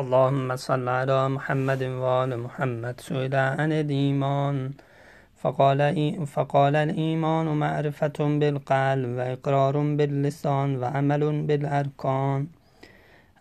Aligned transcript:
اللهم 0.00 0.56
صل 0.56 0.88
على 0.88 1.28
محمد 1.28 1.82
وآل 1.82 2.30
محمد 2.38 3.00
سئل 3.00 3.34
عن 3.34 3.72
الإيمان 3.72 4.70
فقال, 5.42 5.80
فقال 6.26 6.76
الإيمان 6.76 7.46
معرفة 7.46 8.18
بالقلب 8.18 9.08
و 9.16 9.20
اقرار 9.20 9.76
باللسان 9.98 10.76
و 10.76 10.84
عمل 10.84 11.22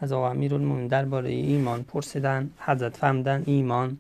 از 0.02 0.12
آقا 0.12 0.29
امیرالمومنین 0.29 0.88
درباره 0.88 1.29
ایمان 1.29 1.84
پرسیدن 1.84 2.50
حضرت 2.59 2.97
فهمدن 2.97 3.43
ایمان 3.45 3.97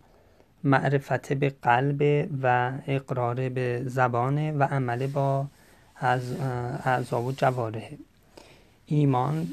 معرفت 0.63 1.33
به 1.33 1.49
قلب 1.49 2.29
و 2.43 2.71
اقرار 2.87 3.49
به 3.49 3.83
زبانه 3.85 4.51
و 4.51 4.63
عمل 4.63 5.07
با 5.07 5.45
از 5.95 6.35
اعضا 6.85 7.21
و 7.21 7.31
جواره 7.31 7.89
ایمان 8.85 9.47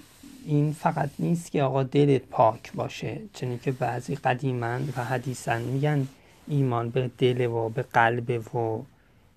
این 0.49 0.73
فقط 0.73 1.11
نیست 1.19 1.51
که 1.51 1.63
آقا 1.63 1.83
دلت 1.83 2.23
پاک 2.23 2.73
باشه 2.73 3.21
چنین 3.33 3.59
که 3.59 3.73
بعضی 3.73 4.15
قدیمن 4.15 4.89
و 4.97 5.05
حدیثن 5.05 5.63
میگن 5.63 6.09
ایمان 6.47 6.91
به 6.91 7.11
دل 7.19 7.47
و 7.47 7.69
به 7.69 7.83
قلب 7.83 8.55
و 8.57 8.83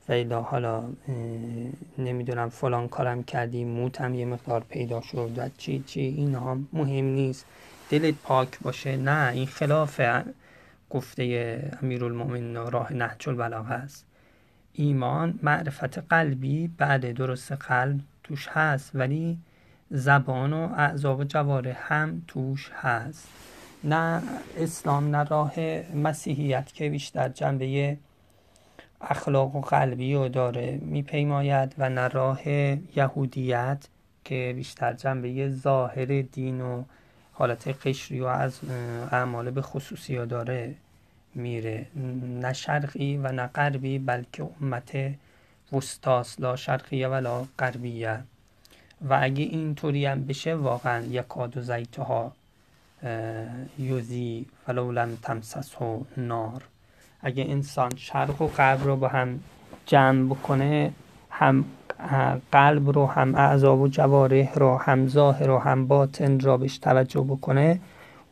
فیلا 0.07 0.41
حالا 0.41 0.83
نمی‌دونم 1.97 2.49
فلان 2.49 2.87
کارم 2.87 3.23
کردی 3.23 3.63
موت 3.63 4.01
هم 4.01 4.15
یه 4.15 4.25
مقدار 4.25 4.63
پیدا 4.69 5.01
شد 5.01 5.31
و 5.37 5.49
چی 5.57 5.83
چی 5.85 6.01
این 6.01 6.35
هم 6.35 6.67
مهم 6.73 7.05
نیست. 7.05 7.45
دلت 7.89 8.15
پاک 8.23 8.59
باشه 8.59 8.97
نه 8.97 9.31
این 9.33 9.45
خلاف 9.45 10.01
گفته 10.89 11.23
امیرالمومنین 11.83 12.55
راه 12.55 12.93
نهج 12.93 13.29
البلاغه 13.29 13.73
است 13.73 14.05
ایمان 14.73 15.39
معرفت 15.43 15.97
قلبی 15.97 16.67
بعد 16.67 17.11
درست 17.11 17.51
قلب 17.51 17.99
توش 18.23 18.47
هست 18.47 18.91
ولی 18.93 19.37
زبان 19.93 20.53
و 20.53 20.69
اعضا 20.77 21.23
جواره 21.23 21.73
هم 21.73 22.21
توش 22.27 22.71
هست. 22.73 23.27
نه 23.83 24.21
اسلام 24.57 25.15
نه 25.15 25.23
راه 25.23 25.53
مسیحیت 25.95 26.73
که 26.73 26.89
بیشتر 26.89 27.29
جنبه 27.29 27.97
اخلاق 29.01 29.55
و 29.55 29.61
قلبی 29.61 30.15
رو 30.15 30.29
داره 30.29 30.79
میپیماید 30.81 31.75
و 31.77 31.89
نه 31.89 32.07
راه 32.07 32.47
یهودیت 32.95 33.87
که 34.23 34.53
بیشتر 34.55 34.93
جنبه 34.93 35.49
ظاهر 35.49 36.21
دین 36.21 36.61
و 36.61 36.83
حالت 37.33 37.87
قشری 37.87 38.19
و 38.19 38.25
از 38.25 38.59
اعمال 39.11 39.51
به 39.51 39.61
خصوصی 39.61 40.15
ها 40.15 40.25
داره 40.25 40.75
میره. 41.35 41.87
نه 42.41 42.53
شرقی 42.53 43.17
و 43.17 43.31
نه 43.31 43.47
غربی 43.47 43.99
بلکه 43.99 44.49
امت 44.61 44.91
وستاس 45.73 46.39
لا 46.39 46.55
شرقیه 46.55 47.07
ولا 47.07 47.45
غربیه. 47.59 48.23
و 49.09 49.19
اگه 49.21 49.43
اینطوری 49.43 50.05
هم 50.05 50.25
بشه 50.25 50.55
واقعا 50.55 51.05
یکاد 51.05 51.57
و 51.57 51.61
زیتها 51.61 52.31
یوزی 53.79 54.45
ولو 54.67 54.91
لم 54.91 55.17
تمسسه 55.21 55.99
نار. 56.17 56.63
اگه 57.21 57.45
انسان 57.49 57.91
شرق 57.95 58.41
و 58.41 58.47
غرب 58.47 58.83
رو 58.83 58.95
با 58.95 59.07
هم 59.07 59.39
جمع 59.85 60.25
بکنه 60.25 60.91
هم 61.29 61.65
قلب 62.51 62.89
رو 62.89 63.05
هم 63.05 63.35
اعضا 63.35 63.77
و 63.77 63.87
جواره 63.87 64.49
رو 64.55 64.77
هم 64.77 65.07
ظاهر 65.07 65.47
رو 65.47 65.59
هم 65.59 65.87
باطن 65.87 66.39
را 66.39 66.57
بهش 66.57 66.77
توجه 66.77 67.21
بکنه 67.21 67.79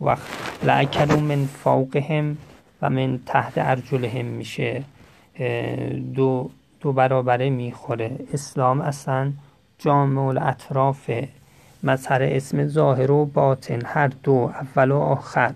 و 0.02 0.16
لعکلو 0.64 1.20
من 1.20 1.46
فوقهم 1.46 2.38
و 2.82 2.90
من 2.90 3.20
تحت 3.26 3.54
ارجلهم 3.56 4.26
میشه. 4.26 4.84
دو, 6.16 6.50
دو 6.80 6.94
برابره 6.94 7.50
می‌خوره. 7.50 8.20
اسلام 8.34 8.82
اصلا 8.82 9.32
جامع 9.80 10.22
الاطراف 10.22 11.12
مظهر 11.84 12.24
اسم 12.24 12.68
ظاهر 12.68 13.12
و 13.12 13.26
باطن 13.26 13.80
هر 13.86 14.12
دو 14.24 14.52
اول 14.76 14.92
و 14.92 14.98
آخر. 14.98 15.54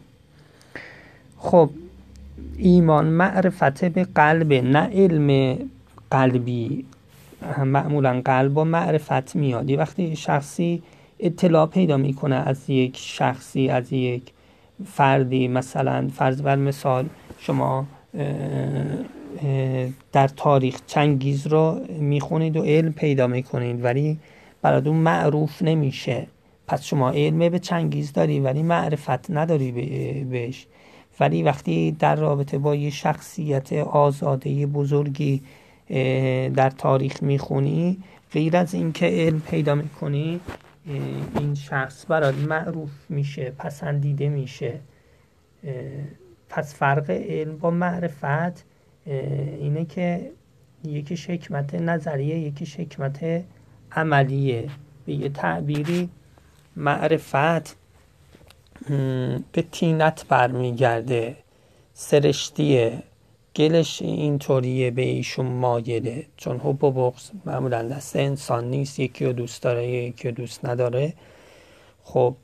خب 1.38 1.70
ایمان 2.58 3.06
معرفت 3.06 3.86
به 3.86 4.04
قلب 4.04 4.54
نه 4.54 4.80
علم 4.80 5.58
قلبی. 6.12 6.86
معمولا 7.58 8.22
قلب 8.26 8.58
و 8.58 8.64
معرفت 8.64 9.36
میاد. 9.36 9.72
وقتی 9.72 10.16
شخصی 10.16 10.84
اطلاع 11.20 11.66
پیدا 11.66 11.98
می‌کنه 11.98 12.36
از 12.36 12.70
یک 12.70 12.98
شخصی 12.98 13.70
از 13.70 13.94
یک 13.94 14.24
فردی 14.86 15.48
مثلا 15.48 16.08
فرض 16.16 16.42
بر 16.42 16.56
مثال 16.56 17.06
شما 17.40 17.86
در 20.12 20.28
تاریخ 20.28 20.80
چنگیز 20.88 21.48
رو 21.48 21.80
می‌خونید 22.00 22.58
و 22.58 22.64
علم 22.64 22.94
پیدا 22.94 23.28
می‌کنید 23.28 23.84
ولی 23.84 24.20
براتون 24.62 24.96
معروف 24.96 25.62
نمیشه. 25.62 26.28
پس 26.68 26.84
شما 26.84 27.12
علم 27.12 27.50
به 27.50 27.60
چنگیز 27.60 28.14
داری 28.14 28.40
ولی 28.40 28.64
معرفت 28.64 29.32
نداری 29.32 29.72
بهش. 30.24 30.68
ولی 31.20 31.44
وقتی 31.44 31.92
در 31.92 32.16
رابطه 32.16 32.58
با 32.58 32.76
یه 32.76 32.90
شخصیت 32.90 33.74
آزاده 33.74 34.66
بزرگی 34.66 35.42
در 36.56 36.70
تاریخ 36.70 37.24
می‌خونی 37.24 37.98
غیر 38.32 38.58
از 38.58 38.74
اینکه 38.74 39.06
علم 39.06 39.40
پیدا 39.40 39.76
می‌کنی 39.76 40.40
این 41.40 41.56
شخص 41.56 42.06
برات 42.08 42.36
معروف 42.36 42.92
میشه 43.10 43.54
پسندیده 43.58 44.30
میشه. 44.30 44.80
پس 46.50 46.76
فرق 46.76 47.10
علم 47.10 47.58
با 47.58 47.72
معرفت 47.72 48.66
اینه 49.06 49.86
که 49.86 50.32
یکی 50.84 51.34
حکمت 51.34 51.76
نظریه 51.76 52.40
یکی 52.40 52.84
حکمت 52.84 53.44
عملیه. 53.92 54.70
به 55.06 55.14
یه 55.14 55.30
تعبیری 55.30 56.10
معرفت 56.76 57.76
به 59.52 59.62
تینت 59.72 60.26
برمیگرده. 60.30 61.36
سرشتیه. 61.94 63.04
گلش 63.56 64.02
اینطوریه 64.02 64.92
به 64.92 65.02
ایشون 65.02 65.46
مایله. 65.46 66.26
چون 66.38 66.58
حب 66.58 66.84
و 66.84 66.92
بغض 66.92 67.30
معمولا 67.46 67.84
دست 67.84 68.16
انسان 68.16 68.70
نیست. 68.70 69.00
یکی 69.00 69.26
رو 69.26 69.34
دوست 69.34 69.64
داره 69.64 69.88
یکی 69.88 70.28
رو 70.28 70.36
دوست 70.36 70.66
نداره. 70.66 71.14
خب 72.04 72.36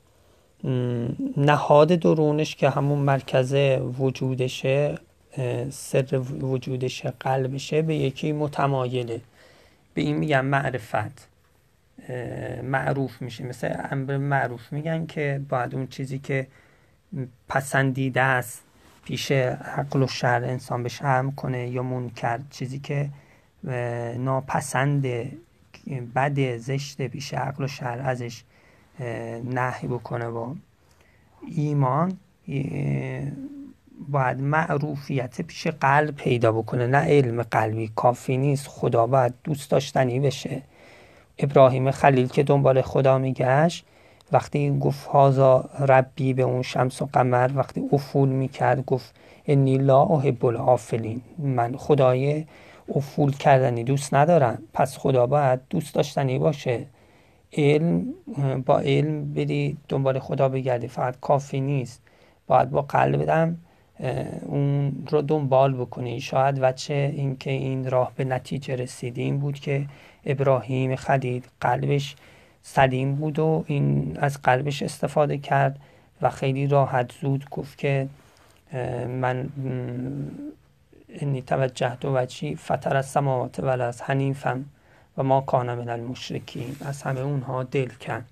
نهاد 1.36 1.88
درونش 1.88 2.56
که 2.56 2.70
همون 2.70 2.98
مرکز 2.98 3.54
وجودشه. 3.98 4.98
سر 5.70 6.18
وجودش 6.40 7.06
قلبشه 7.06 7.82
به 7.82 7.94
یکی 7.94 8.32
متمایله. 8.32 9.20
به 9.94 10.02
این 10.02 10.16
میگن 10.16 10.40
معرفت. 10.40 11.28
معروف 12.62 13.22
میشه. 13.22 13.44
مثل 13.44 13.74
امر 13.90 14.16
معروف 14.16 14.72
میگن 14.72 15.06
که 15.06 15.40
باید 15.48 15.74
اون 15.74 15.86
چیزی 15.86 16.18
که 16.18 16.46
پسندیده 17.48 18.20
است 18.20 18.62
پیش 19.04 19.32
عقل 19.32 20.02
و 20.02 20.06
شر 20.06 20.44
انسان 20.44 20.82
بهش 20.82 21.02
هم 21.02 21.32
کنه 21.32 21.68
یا 21.68 21.82
منکر. 21.82 22.40
چیزی 22.50 22.78
که 22.78 23.10
ناپسند 24.18 25.06
بد 26.14 26.56
زشت 26.56 27.02
پیش 27.02 27.34
عقل 27.34 27.64
و 27.64 27.66
شر 27.66 28.00
ازش 28.04 28.42
نهی 29.44 29.88
بکنه 29.88 30.30
با 30.30 30.56
ایمان. 31.56 32.18
باید 34.08 34.40
معروفیت 34.40 35.40
پیش 35.40 35.66
قلب 35.66 36.16
پیدا 36.16 36.52
بکنه 36.52 36.86
نه 36.86 36.98
علم 36.98 37.42
قلبی. 37.42 37.90
کافی 37.96 38.36
نیست 38.36 38.66
خدا 38.68 39.06
باید 39.06 39.34
دوست 39.44 39.70
داشتنی 39.70 40.20
بشه. 40.20 40.62
ابراهیم 41.38 41.90
خلیل 41.90 42.28
که 42.28 42.42
دنبال 42.42 42.82
خدا 42.82 43.18
میگشت 43.18 43.84
وقتی 44.32 44.78
گفت 44.78 45.06
هازا 45.06 45.70
ربی 45.88 46.34
به 46.34 46.42
اون 46.42 46.62
شمس 46.62 47.02
و 47.02 47.08
قمر 47.12 47.50
وقتی 47.54 47.82
افول 47.92 48.28
می‌کرد 48.28 48.84
گفت 48.84 49.14
انی 49.46 49.78
لا 49.78 50.02
احب 50.02 50.46
الافلین 50.46 51.20
من 51.38 51.76
خدای 51.76 52.46
افول 52.94 53.32
کردنی 53.32 53.84
دوست 53.84 54.14
ندارم. 54.14 54.62
پس 54.72 54.98
خدا 54.98 55.26
باید 55.26 55.60
دوست 55.70 55.94
داشتنی 55.94 56.38
باشه. 56.38 56.86
علم 57.52 58.04
با 58.66 58.78
علم 58.78 59.34
بری 59.34 59.76
دنبال 59.88 60.18
خدا 60.18 60.48
بگردی. 60.48 60.88
فقط 60.88 61.20
کافی 61.20 61.60
نیست. 61.60 62.02
باید 62.46 62.70
با 62.70 62.82
قلبم 62.82 63.56
اون 64.42 64.92
رو 65.10 65.22
دنبال 65.22 65.74
بکنی. 65.74 66.20
شاید 66.20 66.58
وچه 66.60 67.12
اینکه 67.16 67.50
این 67.50 67.90
راه 67.90 68.12
به 68.16 68.24
نتیجه 68.24 68.76
رسیدیم 68.76 69.38
بود 69.38 69.58
که 69.58 69.86
ابراهیم 70.24 70.96
خلید 70.96 71.48
قلبش 71.60 72.16
سلیم 72.62 73.14
بود 73.14 73.38
و 73.38 73.64
این 73.66 74.16
از 74.20 74.42
قلبش 74.42 74.82
استفاده 74.82 75.38
کرد 75.38 75.78
و 76.22 76.30
خیلی 76.30 76.66
راحت 76.66 77.12
زود 77.20 77.50
گفت 77.50 77.78
که 77.78 78.08
من 79.08 79.48
انی 81.08 81.42
توجهت 81.42 82.04
و 82.04 82.16
وچی 82.16 82.56
فتر 82.56 82.96
از 82.96 83.06
سماوات 83.06 83.60
ول 83.60 83.80
از 83.80 84.02
حنیفم 84.02 84.64
و 85.18 85.22
ما 85.22 85.40
کان 85.40 85.74
من 85.74 85.88
المشرکین. 85.88 86.76
از 86.84 87.02
همه 87.02 87.20
اونها 87.20 87.62
دل 87.62 87.88
کن 87.88 88.24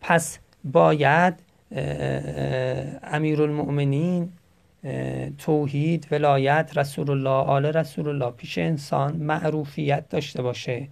پس 0.00 0.38
باید 0.64 1.34
امیرالمؤمنین 3.02 4.32
توحید 5.38 6.08
ولایت 6.10 6.70
رسول 6.76 7.10
الله 7.10 7.30
آل 7.50 7.66
رسول 7.66 8.08
الله 8.08 8.30
پیش 8.30 8.58
انسان 8.58 9.16
معروفیت 9.16 10.08
داشته 10.08 10.42
باشه. 10.42 10.88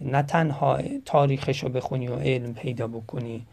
نه 0.00 0.22
تنها 0.22 0.78
تاریخش 1.04 1.62
رو 1.62 1.68
بخونی 1.68 2.08
و 2.08 2.14
علم 2.16 2.54
پیدا 2.54 2.86
بکنی. 2.86 3.46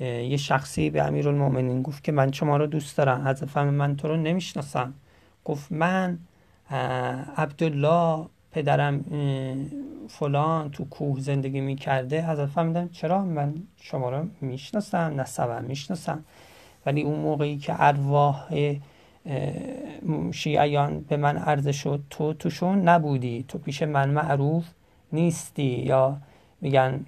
یه 0.00 0.36
شخصی 0.36 0.90
به 0.90 1.02
امیرالمؤمنین 1.02 1.82
گفت 1.82 2.04
که 2.04 2.12
من 2.12 2.32
شما 2.32 2.56
رو 2.56 2.66
دوست 2.66 2.96
دارم. 2.98 3.28
حضرت 3.28 3.48
فهم 3.48 3.68
من 3.68 3.96
تو 3.96 4.08
رو 4.08 4.16
نمی‌شناسم. 4.16 4.94
گفت 5.44 5.72
من 5.72 6.18
عبدالله 7.36 8.26
پدرم 8.52 9.04
فلان 10.08 10.70
تو 10.70 10.84
کوه 10.84 11.20
زندگی 11.20 11.60
می‌کرده. 11.60 12.30
حضرت 12.30 12.48
فهمیدن 12.48 12.88
چرا 12.88 13.24
من 13.24 13.54
شما 13.80 14.10
رو 14.10 14.26
می‌شناسم؟ 14.40 15.20
نسبم 15.20 15.64
می‌شناسم. 15.64 16.24
ولی 16.86 17.02
اون 17.02 17.20
موقعی 17.20 17.58
که 17.58 17.74
ارواح 17.78 18.54
شیعیان 20.32 21.00
به 21.00 21.16
من 21.16 21.36
عرضه 21.36 21.72
شد 21.72 22.02
تو 22.10 22.32
توشون 22.32 22.88
نبودی 22.88 23.44
تو 23.48 23.58
پیش 23.58 23.82
من 23.82 24.10
معروف 24.10 24.64
نیستی. 25.12 25.62
یا 25.62 26.16
میگن 26.60 27.06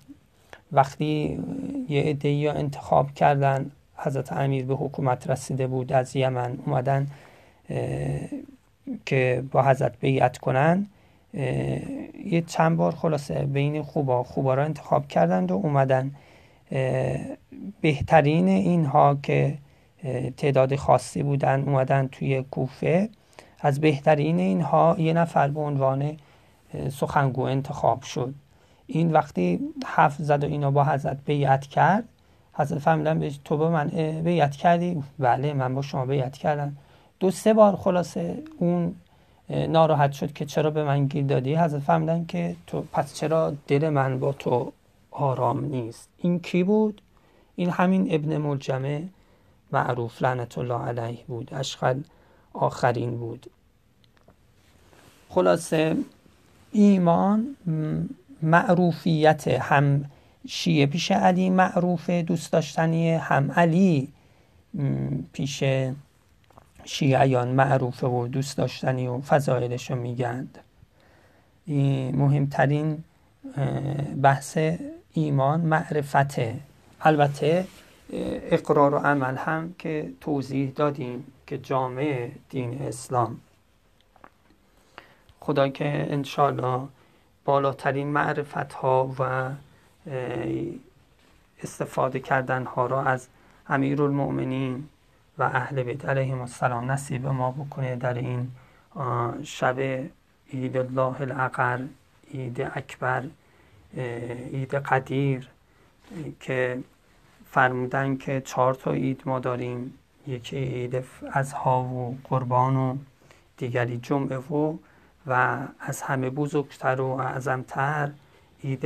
وقتی 0.72 1.40
یه 1.88 2.02
عده 2.02 2.52
انتخاب 2.56 3.14
کردن 3.14 3.70
حضرت 3.96 4.32
امیر 4.32 4.64
به 4.64 4.74
حکومت 4.74 5.30
رسیده 5.30 5.66
بود 5.66 5.92
از 5.92 6.16
یمن 6.16 6.58
اومدن 6.66 7.06
که 9.06 9.44
با 9.52 9.62
حضرت 9.62 10.00
بیعت 10.00 10.38
کنن 10.38 10.86
یه 12.24 12.42
چند 12.46 12.76
بار 12.76 12.94
خلاصه 12.94 13.34
بین 13.34 13.82
خوبا 13.82 14.22
خوبا 14.22 14.54
را 14.54 14.64
انتخاب 14.64 15.08
کردند 15.08 15.50
و 15.50 15.54
اومدن. 15.54 16.10
بهترین 17.80 18.48
اینها 18.48 19.18
که 19.22 19.58
تعداد 20.36 20.76
خاصی 20.76 21.22
بودن 21.22 21.62
اومدن 21.62 22.08
توی 22.12 22.42
کوفه. 22.42 23.08
از 23.60 23.80
بهترین 23.80 24.38
اینها 24.38 24.96
یه 24.98 25.12
نفر 25.12 25.48
به 25.48 25.60
عنوان 25.60 26.16
سخنگو 26.90 27.42
انتخاب 27.42 28.02
شد. 28.02 28.34
این 28.86 29.12
وقتی 29.12 29.60
حرف 29.86 30.16
زد 30.18 30.44
و 30.44 30.46
اینا 30.46 30.70
با 30.70 30.84
حضرت 30.84 31.18
بیعت 31.26 31.66
کرد 31.66 32.04
حضرت 32.52 32.78
فهمیدن 32.78 33.18
به 33.18 33.30
تو 33.44 33.56
به 33.56 33.68
من 33.68 33.88
بیعت 34.24 34.56
کردی؟ 34.56 35.02
بله 35.18 35.52
من 35.52 35.74
با 35.74 35.82
شما 35.82 36.06
بیعت 36.06 36.38
کردم. 36.38 36.76
دو 37.20 37.30
سه 37.30 37.54
بار 37.54 37.76
خلاصه 37.76 38.42
اون 38.58 38.94
ناراحت 39.48 40.12
شد 40.12 40.32
که 40.32 40.44
چرا 40.44 40.70
به 40.70 40.84
من 40.84 41.06
گیر 41.06 41.24
دادی؟ 41.24 41.54
حضرت 41.54 41.82
فهمیدن 41.82 42.24
که 42.24 42.56
تو 42.66 42.84
پس 42.92 43.14
چرا 43.14 43.52
دل 43.66 43.88
من 43.88 44.20
با 44.20 44.32
تو 44.32 44.72
آرام 45.10 45.64
نیست؟ 45.64 46.08
این 46.18 46.40
کی 46.40 46.64
بود؟ 46.64 47.02
این 47.56 47.70
همین 47.70 48.14
ابن 48.14 48.36
ملجمه 48.36 49.02
معروف 49.72 50.22
لعنت 50.22 50.58
الله 50.58 50.84
علیه 50.84 51.18
بود. 51.26 51.54
اشخل 51.54 52.00
آخرین 52.52 53.16
بود. 53.18 53.50
خلاصه 55.28 55.96
ایمان 56.72 57.56
معروفیت 58.42 59.48
هم 59.48 60.04
شیعه 60.48 60.86
پیش 60.86 61.12
علی 61.12 61.50
معروف 61.50 62.10
دوست 62.10 62.52
داشتنی 62.52 63.10
هم 63.10 63.52
علی 63.52 64.08
پیش 65.32 65.64
شیعیان 66.84 67.48
معروفه 67.48 68.06
و 68.06 68.28
دوست 68.28 68.56
داشتنی 68.56 69.06
و 69.06 69.20
فضایلش 69.20 69.90
رو 69.90 69.96
میگند. 69.96 70.58
این 71.66 72.16
مهمترین 72.16 73.04
بحث 74.22 74.58
ایمان 75.12 75.60
معرفته. 75.60 76.60
البته 77.00 77.66
اقرار 78.12 78.94
و 78.94 78.98
عمل 78.98 79.36
هم 79.36 79.74
که 79.78 80.12
توضیح 80.20 80.70
دادیم 80.70 81.32
که 81.46 81.58
جامعه 81.58 82.32
دین 82.48 82.82
اسلام. 82.82 83.40
خدا 85.40 85.68
که 85.68 86.06
انشالله 86.10 86.88
بالاترین 87.44 88.06
معرفت 88.06 88.72
ها 88.72 89.14
و 89.18 89.50
استفاده 91.62 92.20
کردن 92.20 92.64
ها 92.64 92.86
را 92.86 93.02
از 93.02 93.28
امیر 93.68 94.02
المؤمنین 94.02 94.88
و 95.38 95.42
اهل 95.42 95.82
بیت 95.82 96.04
علیهم 96.04 96.40
السلام 96.40 96.90
نصیب 96.90 97.26
ما 97.26 97.50
بکنه 97.50 97.96
در 97.96 98.14
این 98.14 98.50
شب 99.42 99.80
عید 100.52 100.76
الله 100.76 101.20
الاقر 101.20 101.80
عید 102.34 102.60
اکبر 102.60 103.24
عید 104.52 104.74
قدیر 104.74 105.48
که 106.40 106.78
فرمودن 107.50 108.16
که 108.16 108.40
چهار 108.40 108.74
تا 108.74 108.92
عید 108.92 109.22
ما 109.26 109.38
داریم. 109.38 109.94
یکی 110.26 110.56
عید 110.56 111.04
از 111.32 111.52
ها 111.52 111.82
و 111.84 112.18
قربان 112.24 112.76
و 112.76 112.96
دیگری 113.56 113.98
جمعه 113.98 114.38
و 114.38 114.76
و 115.26 115.58
از 115.80 116.02
همه 116.02 116.30
بزرگتر 116.30 117.00
و 117.00 117.06
اعظمتر 117.06 118.10
عید 118.64 118.84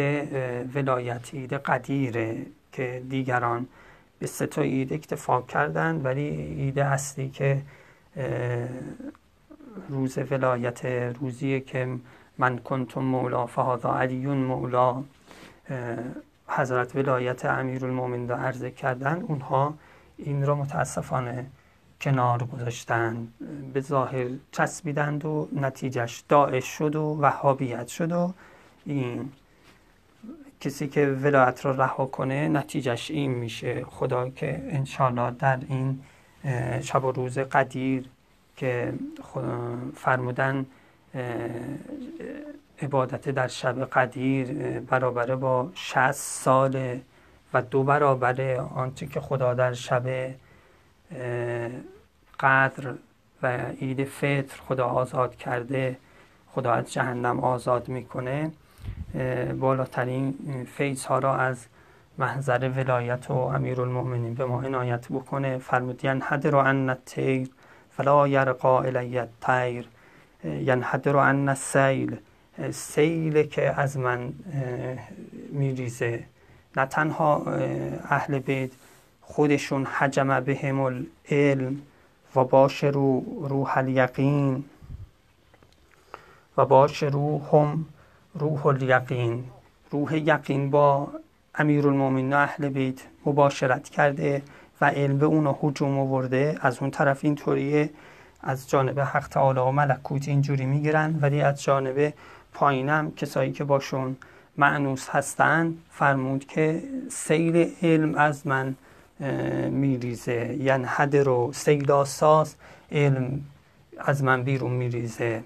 ولایت 0.74 1.34
عید 1.34 1.52
قدیره 1.52 2.46
که 2.72 3.02
دیگران 3.10 3.66
به 4.18 4.26
سه 4.26 4.46
تا 4.46 4.62
عید 4.62 4.92
اکتفا 4.92 5.42
کردن. 5.42 6.00
ولی 6.02 6.28
عید 6.28 6.78
اصلی 6.78 7.28
که 7.28 7.62
روز 9.88 10.18
ولایت 10.30 10.84
روزیه 11.20 11.60
که 11.60 11.88
من 12.38 12.58
کنتم 12.58 13.00
مولا 13.00 13.46
فهذا 13.46 13.94
علیون 13.98 14.36
مولا 14.36 15.04
حضرت 16.48 16.96
ولایت 16.96 17.44
امیرالمومنین 17.44 18.28
را 18.28 18.36
عرضه 18.36 18.70
کردن 18.70 19.22
اونها 19.22 19.74
این 20.16 20.46
را 20.46 20.54
متاسفانه 20.54 21.46
کنار 22.00 22.44
گذاشتن 22.44 23.28
به 23.72 23.80
ظاهر 23.80 24.26
چسبیدند 24.52 25.24
و 25.24 25.48
نتیجهش 25.52 26.24
داعش 26.28 26.64
شد 26.64 26.96
و 26.96 27.18
وهابیت 27.20 27.88
شد 27.88 28.12
و 28.12 28.32
این 28.86 29.32
کسی 30.60 30.88
که 30.88 31.06
ولایت 31.06 31.64
را 31.64 31.70
رها 31.70 32.06
کنه 32.06 32.48
نتیجهش 32.48 33.10
این 33.10 33.30
میشه. 33.30 33.84
خدا 33.84 34.30
که 34.30 34.68
انشالله 34.68 35.30
در 35.30 35.58
این 35.68 36.00
شب 36.80 37.04
و 37.04 37.12
روز 37.12 37.38
قدیر 37.38 38.08
که 38.56 38.94
فرمودن 39.96 40.66
عبادت 42.84 43.28
در 43.28 43.48
شب 43.48 43.84
قدیر 43.84 44.52
برابر 44.80 45.34
با 45.34 45.70
60 45.74 46.12
سال 46.12 47.00
و 47.54 47.62
دو 47.62 47.82
برابر 47.82 48.56
آنچه 48.74 49.06
که 49.06 49.20
خدا 49.20 49.54
در 49.54 49.72
شب 49.72 50.34
قدر 52.40 52.94
و 53.42 53.46
عید 53.80 54.04
فطر 54.04 54.60
خدا 54.68 54.86
آزاد 54.86 55.36
کرده 55.36 55.96
خدا 56.54 56.72
از 56.72 56.92
جهنم 56.92 57.40
آزاد 57.40 57.88
می‌کنه. 57.88 58.50
بالاترین 59.60 60.34
فیض 60.76 61.04
ها 61.04 61.18
را 61.18 61.36
از 61.36 61.66
محضر 62.18 62.68
ولایت 62.68 63.30
و 63.30 63.34
المؤمنین 63.34 64.34
به 64.34 64.44
ما 64.44 64.62
عنایت 64.62 65.08
بکنه. 65.08 65.58
فرمودین 65.58 66.22
حدر 66.22 66.56
ان 66.56 66.90
الطیر 66.90 67.50
فلا 67.96 68.28
یرقا 68.28 68.80
الی 68.80 69.18
الطیر 69.18 69.88
ینحدر 70.44 71.16
ان 71.16 71.48
السیل. 71.48 72.18
سیل 72.72 73.42
که 73.42 73.80
از 73.80 73.96
من 73.96 74.32
میریزه. 75.52 76.24
نه 76.76 76.86
تنها 76.86 77.42
اهل 78.08 78.38
بیت 78.38 78.70
خودشون 79.22 79.84
حجم 79.84 80.40
بهم 80.40 80.80
العلم 80.80 81.80
و 82.36 82.44
باش 82.44 82.84
رو 82.84 83.20
روح 83.48 83.78
الیقین. 83.78 84.64
و 86.56 86.64
باش 86.64 87.02
روحم 87.02 87.84
روح 88.34 88.66
الیقین. 88.66 89.44
روح 89.90 90.16
یقین 90.16 90.70
با 90.70 91.08
و 91.58 92.34
اهل 92.34 92.68
بیت 92.68 93.00
مباشرت 93.26 93.88
کرده 93.88 94.42
و 94.80 94.84
علم 94.84 95.18
به 95.18 95.26
اونو 95.26 95.54
حجوم 95.60 95.98
آورده. 95.98 96.58
از 96.60 96.78
اون 96.78 96.90
طرف 96.90 97.24
اینطوریه 97.24 97.90
از 98.40 98.70
جانب 98.70 99.00
حق 99.00 99.28
تعالی 99.28 99.60
و 99.60 99.70
ملکوت 99.70 100.28
اینجوری 100.28 100.66
می‌گیرن 100.66 101.18
ولی 101.20 101.40
از 101.40 101.62
جانب 101.62 102.14
پایینم 102.54 103.12
کسایی 103.16 103.52
که 103.52 103.64
باشون 103.64 104.16
معنوس 104.56 105.08
هستن 105.08 105.74
فرمود 105.90 106.46
که 106.46 106.82
سیل 107.10 107.70
علم 107.82 108.14
از 108.14 108.46
من 108.46 108.74
میریزه. 109.70 110.56
یعنی 110.60 110.84
حد 110.84 111.16
رو 111.16 111.50
سیل 111.52 111.90
آساس 111.90 112.54
علم 112.92 113.40
از 113.98 114.24
من 114.24 114.42
بیرون 114.42 114.72
میریزه. 114.72 115.42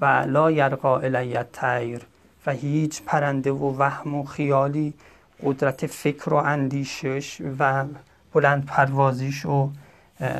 و 0.00 0.04
لا 0.06 0.50
یرقا 0.50 0.98
الیت 0.98 1.52
تیر 1.52 2.00
و 2.46 2.52
هیچ 2.52 3.02
پرنده 3.02 3.52
و 3.52 3.76
وهم 3.78 4.14
و 4.14 4.24
خیالی 4.24 4.94
قدرت 5.44 5.86
فکر 5.86 6.34
و 6.34 6.36
اندیشش 6.36 7.40
و 7.58 7.84
بلند 8.32 8.66
پروازیش 8.66 9.46
و 9.46 9.70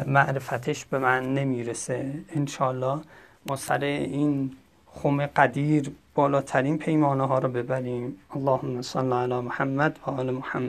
معرفتش 0.07 0.85
به 0.85 0.99
من 0.99 1.35
نمی‌رسه. 1.35 2.13
انشالله 2.37 3.01
ما 3.47 3.57
سر 3.57 3.85
این 3.85 4.51
خم 4.87 5.27
قدیر 5.27 5.93
بالاترین 6.15 6.79
پیمانه 6.79 7.27
ها 7.27 7.39
رو 7.39 7.49
ببریم. 7.49 8.17
اللهم 8.37 8.83
صل 8.83 9.13
علی 9.13 9.41
محمد 9.41 9.99
و 10.07 10.11
آل 10.11 10.31
محمد. 10.31 10.69